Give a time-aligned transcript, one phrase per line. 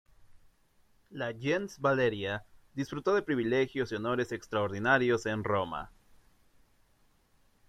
[1.11, 5.91] La "gens" Valeria disfrutó de privilegios y honores extraordinarios en Roma.